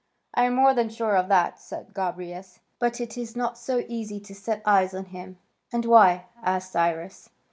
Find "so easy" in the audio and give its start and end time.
3.55-4.19